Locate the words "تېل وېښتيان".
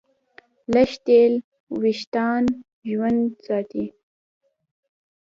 1.05-2.43